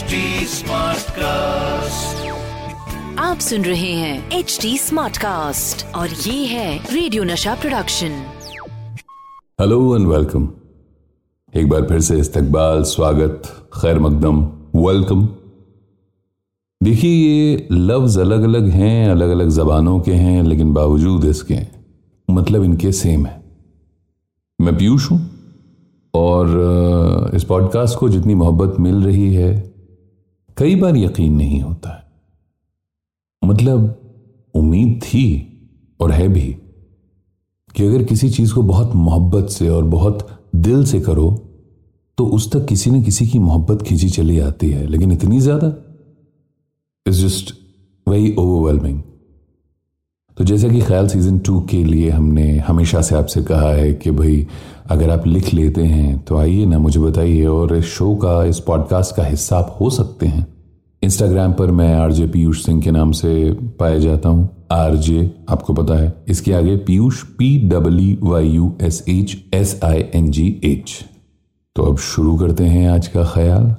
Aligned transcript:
HD 0.00 0.18
Smartcast. 0.46 2.20
आप 3.18 3.38
सुन 3.38 3.62
रहे 3.62 3.92
हैं 3.92 4.30
एच 4.30 4.58
डी 4.62 4.78
स्मार्ट 4.78 5.16
कास्ट 5.16 5.94
और 5.94 6.08
ये 6.08 6.46
है 6.46 6.78
रेडियो 6.78 7.24
नशा 7.24 7.54
प्रोडक्शन 7.54 8.08
हेलो 9.60 9.96
एंड 9.96 10.06
वेलकम 10.06 10.48
एक 11.54 11.68
बार 11.68 11.82
फिर 11.82 12.00
से 12.00 12.18
इस्तकबाल 12.18 12.82
स्वागत 12.82 13.42
खैर 13.80 13.98
मकदम 13.98 14.40
वेलकम 14.76 15.28
देखिए 16.82 17.10
ये 17.10 17.68
लफ्ज 17.72 18.18
अलग 18.18 18.42
अलग 18.42 18.68
हैं 18.68 19.10
अलग 19.10 19.30
अलग 19.30 19.48
जबानों 19.48 20.00
के 20.00 20.12
हैं 20.12 20.42
लेकिन 20.42 20.74
बावजूद 20.74 21.24
इसके 21.24 21.58
मतलब 22.30 22.64
इनके 22.64 22.92
सेम 22.92 23.26
है। 23.26 23.42
मैं 24.60 24.78
पीयूष 24.78 25.10
हूँ 25.10 25.30
और 26.14 27.30
इस 27.34 27.44
पॉडकास्ट 27.44 27.98
को 27.98 28.08
जितनी 28.08 28.34
मोहब्बत 28.34 28.80
मिल 28.80 29.02
रही 29.02 29.34
है 29.34 29.69
कई 30.60 30.74
बार 30.76 30.96
यकीन 30.96 31.36
नहीं 31.36 31.60
होता 31.60 31.90
है। 31.90 32.02
मतलब 33.42 33.96
उम्मीद 34.54 35.00
थी 35.02 35.26
और 36.00 36.10
है 36.12 36.28
भी 36.28 36.48
कि 37.74 37.84
अगर 37.84 38.02
किसी 38.04 38.30
चीज़ 38.30 38.54
को 38.54 38.62
बहुत 38.62 38.94
मोहब्बत 38.96 39.48
से 39.48 39.68
और 39.68 39.84
बहुत 39.86 40.26
दिल 40.58 40.84
से 40.84 41.00
करो 41.00 41.30
तो 42.18 42.26
उस 42.28 42.50
तक 42.52 42.66
किसी 42.66 42.90
न 42.90 43.02
किसी 43.02 43.26
की 43.26 43.38
मोहब्बत 43.38 43.82
खींची 43.82 44.08
चली 44.10 44.38
आती 44.40 44.70
है, 44.70 44.86
लेकिन 44.86 45.12
इतनी 45.12 45.40
ज़्यादा? 45.40 45.72
इज़ 47.06 47.24
जस्ट 47.26 47.54
वेरी 48.06 48.34
ओवरवेलमिंग 48.34 49.00
तो 50.36 50.44
जैसा 50.44 50.68
कि 50.68 50.80
ख्याल 50.80 51.08
सीज़न 51.08 51.38
टू 51.38 51.60
के 51.60 51.82
लिए 51.84 52.10
हमने 52.10 52.56
हमेशा 52.58 53.00
से 53.00 53.14
आपसे 53.14 53.42
कहा 53.42 53.70
है 53.70 53.92
कि 53.94 54.10
भाई, 54.10 54.46
अगर 54.90 55.10
आप 55.10 55.26
लिख 55.26 55.52
लेते 55.54 55.82
हैं 55.82 56.18
तो 56.18 56.36
आइए 56.36 56.64
ना, 56.66 56.78
मुझे 56.78 57.00
बताइए, 57.00 57.44
और 57.46 57.76
इस 57.76 57.84
शो 57.86 58.14
का, 58.14 58.44
इस 58.44 58.60
पॉडकास्ट 58.60 59.14
का 59.16 59.24
हिस्सा 59.24 59.58
आप 59.58 59.76
हो 59.80 59.90
सकते 59.90 60.26
हैं। 60.26 60.46
इंस्टाग्राम 61.02 61.52
पर 61.52 61.70
मैं 61.70 61.94
आरजे 61.94 62.26
पीयूष 62.26 62.64
सिंह 62.64 62.80
के 62.82 62.90
नाम 62.90 63.12
से 63.12 63.52
पाया 63.78 63.98
जाता 63.98 64.28
हूँ। 64.28 64.48
आरजे, 64.72 65.30
आपको 65.50 65.74
पता 65.74 65.94
है। 65.94 66.12
इसके 66.28 66.52
आगे 66.52 66.76
Piyush 66.76 67.22
P 67.38 67.56
W 67.68 68.30
Y 68.30 68.48
U 68.48 68.72
S 68.82 69.04
H 69.08 69.36
S 69.54 69.78
I 69.84 70.04
N 70.14 70.30
G 70.30 70.48
H 70.64 70.98
तो 71.76 71.82
अब 71.82 71.98
शुरू 71.98 72.36
करते 72.38 72.64
हैं 72.64 72.88
आज 72.90 73.06
का 73.08 73.24
ख्याल। 73.24 73.74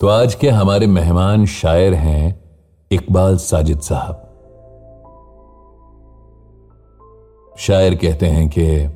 तो 0.00 0.06
आज 0.06 0.34
के 0.34 0.48
हमारे 0.50 0.86
मेहमान 0.86 1.46
शायर 1.46 1.94
हैं 1.94 2.45
इकबाल 2.92 3.36
साजिद 3.36 3.80
साहब। 3.80 4.22
शायर 7.58 7.94
कहते 7.94 8.26
हैं 8.26 8.48
कि, 8.48 8.86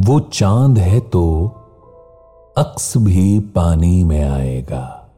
वो 0.00 0.20
चाँद 0.20 0.78
है 0.78 1.00
तो 1.00 1.48
अक्स 2.58 2.96
भी 2.96 3.40
पानी 3.40 4.04
में 4.04 4.30
आएगा। 4.30 5.10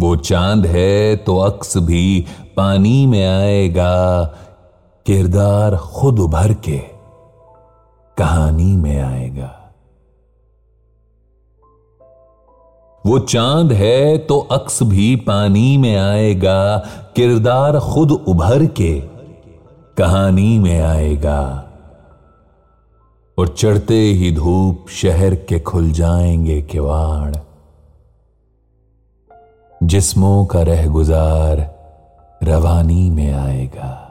वो 0.00 0.16
चाँद 0.16 0.66
है 0.66 1.16
तो 1.16 1.38
अक्स 1.38 1.76
भी 1.76 2.26
पानी 2.56 3.06
में 3.06 3.26
आएगा। 3.26 4.24
किरदार 5.06 5.76
खुद 5.76 6.18
उभर 6.18 6.54
के 6.54 6.78
कहानी 8.16 8.76
में 8.76 9.02
आएगा। 9.02 9.61
वो 13.06 13.18
चाँद 13.18 13.72
है 13.72 14.18
तो 14.18 14.38
अक्स 14.38 14.82
भी 14.82 15.16
पानी 15.16 15.78
में 15.78 15.96
आएगा, 15.96 16.76
किरदार 17.16 17.78
खुद 17.78 18.10
उभर 18.10 18.66
के 18.66 19.00
कहानी 19.98 20.58
में 20.58 20.80
आएगा। 20.82 21.64
और 23.38 23.48
चढ़ते 23.48 23.94
ही 23.94 24.32
धूप 24.32 24.86
शहर 24.90 25.34
के 25.34 25.60
खुल 25.60 25.90
जाएँगे 25.90 26.62
किवाड़। 26.62 27.36
जिस्मों 29.82 30.46
का 30.46 30.62
रह 30.62 30.86
गुजार 30.86 31.74
रवानी 32.42 33.10
में 33.10 33.32
आएगा। 33.32 34.08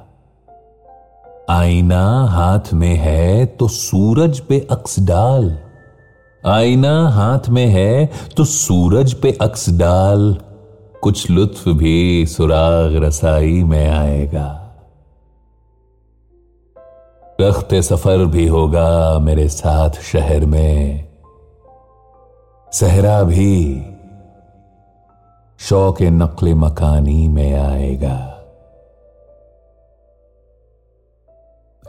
आईना 1.49 2.25
हाथ 2.25 2.73
में 2.73 2.95
है 2.95 3.45
तो 3.45 3.67
सूरज 3.67 4.39
पे 4.39 4.67
अक्स 4.71 4.99
डाल। 4.99 5.59
आईना 6.45 7.09
हाथ 7.09 7.49
में 7.49 7.67
है 7.67 8.09
तो 8.37 8.45
सूरज 8.45 9.13
पे 9.13 9.37
अक्स 9.41 9.69
डाल। 9.69 10.37
कुछ 11.01 11.29
लुत्फ 11.29 11.69
भी 11.69 12.25
सुराग 12.25 12.95
रसाई 12.95 13.63
में 13.63 13.89
आएगा। 13.89 14.57
रखते 17.41 17.81
सफ़र 17.81 18.25
भी 18.25 18.47
होगा 18.47 19.19
मेरे 19.19 19.49
साथ 19.49 19.89
शहर 19.89 20.45
में। 20.45 21.07
सहरा 22.73 23.23
भी 23.23 23.85
शौक 25.59 26.01
नकल 26.01 26.53
मकानी 26.53 27.27
में 27.27 27.53
आएगा। 27.55 28.30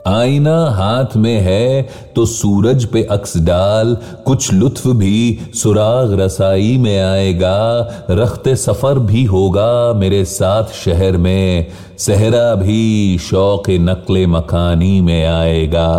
आईना 0.07 0.55
हाथ 0.69 1.15
में 1.15 1.39
है 1.39 1.81
तो 2.15 2.25
सूरज 2.25 2.85
पे 2.85 3.03
अक्स 3.03 3.37
डाल, 3.37 3.95
कुछ 4.25 4.51
लुत्फ 4.53 4.87
भी 4.87 5.39
सुराग 5.55 6.13
रसाई 6.19 6.77
में 6.77 6.99
आएगा, 6.99 7.87
रखते 8.09 8.55
सफ़र 8.55 8.99
भी 8.99 9.23
होगा 9.23 9.93
मेरे 9.93 10.25
साथ 10.25 10.73
शहर 10.73 11.17
में, 11.17 11.67
सहरा 11.97 12.53
भी 12.55 13.17
शौक 13.17 13.69
नकले 13.69 14.25
मकानी 14.27 15.01
में 15.01 15.25
आएगा 15.25 15.91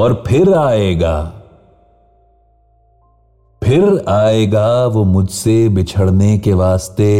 और 0.00 0.22
फिर 0.26 0.54
आएगा 0.54 1.32
फिर 3.62 4.04
आएगा 4.08 4.86
वो 4.86 5.04
मुझसे 5.04 5.68
बिछड़ने 5.68 6.38
के 6.38 6.52
वास्ते। 6.52 7.14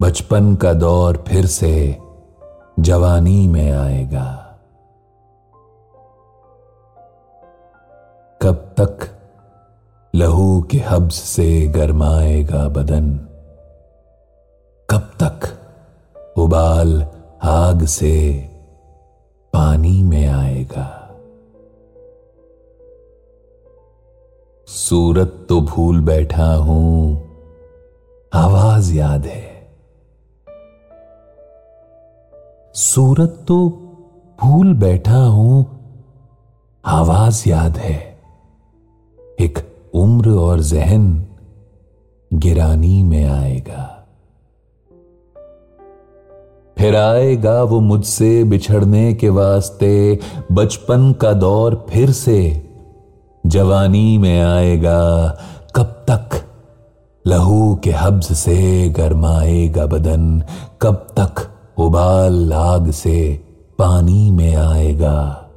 बचपन 0.00 0.54
का 0.54 0.72
दौर 0.72 1.24
फिर 1.28 1.46
से। 1.46 2.05
जवानी 2.80 3.48
में 3.48 3.72
आएगा। 3.72 4.58
कब 8.42 8.74
तक 8.80 8.98
लहू 10.14 10.62
के 10.62 10.78
हब्स 10.78 11.14
से 11.14 11.66
गरमाएगा 11.66 12.68
बदन? 12.68 13.14
कब 14.90 15.10
तक 15.22 15.58
उबाल 16.38 17.06
आग 17.42 17.84
से 17.84 18.44
पानी 19.52 20.02
में 20.02 20.28
आएगा? 20.28 21.02
सूरत 24.68 25.46
तो 25.48 25.60
भूल 25.60 26.00
बैठा 26.00 26.54
हूँ, 26.54 27.22
आवाज़ 28.34 28.94
याद 28.94 29.26
है। 29.26 29.45
सूरत 32.76 33.44
तो 33.48 33.68
भूल 34.42 34.74
बैठा 34.74 35.18
हूँ, 35.18 35.66
आवाज़ 36.84 37.48
याद 37.48 37.76
है। 37.76 38.18
एक 39.40 39.58
उम्र 39.94 40.30
और 40.30 40.60
जहन 40.60 41.26
गिरानी 42.34 43.02
में 43.02 43.24
आएगा। 43.24 44.06
फिर 46.78 46.96
आएगा 46.96 47.62
वो 47.62 47.80
मुझसे 47.80 48.44
बिछड़ने 48.44 49.14
के 49.14 49.28
वास्ते, 49.28 50.20
बचपन 50.52 51.12
का 51.12 51.32
दौर 51.32 51.86
फिर 51.90 52.10
से 52.10 52.68
जवानी 53.46 54.18
में 54.18 54.40
आएगा। 54.42 55.28
कब 55.76 56.04
तक 56.10 56.44
लहू 57.26 57.74
के 57.76 57.90
हब्स 57.90 58.38
से 58.38 58.88
गरमाएगा 58.88 59.86
बदन, 59.86 60.42
कब 60.82 60.94
तक 60.94 61.55
उबाल 61.78 62.52
आग 62.52 62.90
से 62.90 63.44
पानी 63.78 64.30
में 64.30 64.56
आएगा। 64.56 65.48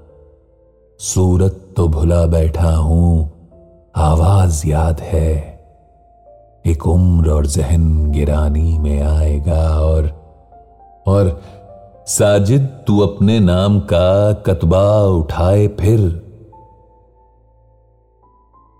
सूरत 0.99 1.67
तो 1.77 1.87
भुला 1.87 2.25
बैठा 2.25 2.71
हूँ, 2.71 3.31
आवाज़ 3.95 4.67
याद 4.67 4.99
है। 4.99 5.59
एक 6.65 6.87
उम्र 6.87 7.29
और 7.29 7.45
जहन 7.45 8.11
गिरानी 8.11 8.77
में 8.77 9.01
आएगा 9.01 9.79
और 9.79 10.11
और 11.07 11.41
साजिद, 12.07 12.61
तू 12.87 12.99
अपने 12.99 13.39
नाम 13.39 13.79
का 13.79 14.33
कतबा 14.33 15.01
उठाए 15.01 15.67
फिर। 15.67 16.29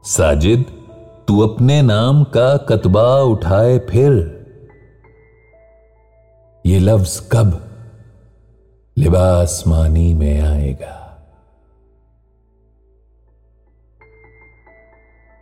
साजिद, 0.04 0.66
तू 1.28 1.40
अपने 1.40 1.82
नाम 1.82 2.24
का 2.24 2.58
कतबा 2.58 3.22
उठाए 3.22 3.80
फिर। 3.80 4.39
ये 6.70 6.80
लफ्ज 6.80 7.30
कब 7.32 7.70
लिबास 8.98 9.64
मानी 9.68 10.14
में 10.14 10.42
आएगा? 10.42 10.96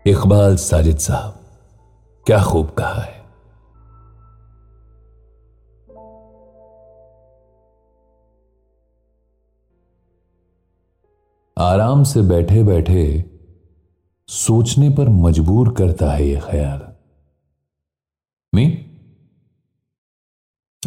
इकबाल 0.08 0.56
साजिद 0.56 0.98
साहब, 0.98 1.40
क्या 2.26 2.44
खूब 2.44 2.70
कहा 2.70 3.02
है? 3.02 3.18
आराम 11.58 12.04
से 12.04 12.22
बैठे 12.22 12.64
बैठे 12.64 13.32
सोचने 14.28 14.90
पर 14.90 15.10
मजबूर 15.10 15.74
करता 15.74 16.12
है 16.12 16.26
यह 16.26 16.42
ख्याल। 16.42 16.96
नहीं 18.56 18.87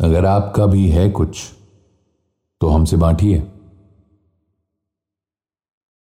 अगर 0.00 0.24
आपका 0.26 0.66
भी 0.66 0.88
है 0.88 1.08
कुछ 1.10 1.42
तो 2.60 2.68
हमसे 2.68 2.96
बांटिए। 2.96 3.42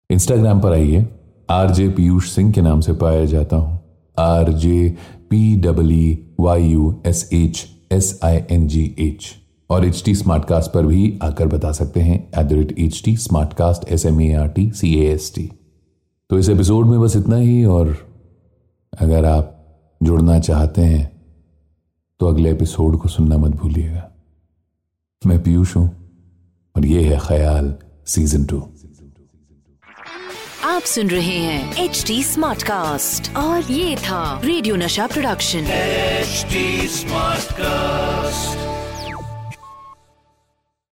इंस्टाग्राम 0.10 0.62
पर 0.62 0.74
आइए। 0.74 1.06
आरजे 1.50 1.88
पीयूष 1.90 2.30
सिंह 2.32 2.52
के 2.52 2.62
नाम 2.62 2.82
से 2.82 2.94
पाया 2.94 3.26
जाता 3.26 3.56
हूँ। 3.56 3.80
R 4.18 4.52
J 4.54 4.96
P 5.30 5.56
W 5.62 6.44
Y 6.44 6.64
U 6.64 6.96
S 7.06 7.30
H 7.34 7.66
S 7.92 8.20
I 8.24 8.42
N 8.52 8.68
G 8.68 8.84
H 9.00 9.34
और 9.70 9.86
एच 9.86 10.04
टी 10.06 10.16
स्मार्ट 10.16 10.46
कास्ट 10.46 10.72
पर 10.72 10.86
भी 10.86 11.20
आकर 11.24 11.48
बता 11.48 11.72
सकते 11.72 12.00
हैं। 12.00 12.20
At 12.30 12.46
the 12.46 12.54
rate 12.54 12.80
H 12.80 13.02
T 13.06 13.16
smart 13.18 13.54
cast 13.54 13.92
S 13.92 14.06
M 14.06 14.22
A 14.22 14.32
R 14.34 14.48
T 14.48 14.72
C 14.72 14.96
A 14.96 15.12
S 15.14 15.34
T 15.36 15.50
तो 16.30 16.40
इस 16.40 16.50
episode 16.50 16.86
में 16.86 17.00
बस 17.02 17.16
इतना 17.16 17.36
ही, 17.36 17.64
और 17.66 17.98
अगर 18.94 19.26
आप 19.26 19.54
जुड़ना 20.02 20.40
चाहते 20.40 20.82
हैं 20.82 21.17
तो 22.20 22.28
अगले 22.28 22.52
एपिसोड 22.52 22.98
को 23.02 23.10
सुनना 23.10 23.38
मत 23.38 23.56
भूलिएगा। 23.56 24.10
मैं 25.22 25.44
पीयूष 25.44 25.76
हूँ 25.76 25.88
और 26.76 26.86
ये 26.86 27.04
है 27.04 27.20
ख्याल 27.28 27.74
सीज़न 28.08 28.46
टू 28.46 28.60
आप 30.64 30.82
सुन 30.82 31.10
रहे 31.10 31.38
हैं 31.38 31.84
एच 31.84 32.04
डी 32.08 32.24
स्मार्ट 32.24 32.64
कास्ट 32.64 33.36
और 33.36 33.72
ये 33.72 33.96
था 33.98 34.42
रेडियो 34.44 34.76
नशा 34.76 35.08
प्रोडक्शन 35.08 35.68
एचडी 35.72 36.88
स्मार्ट 36.88 37.48
Smartcast. 37.48 38.67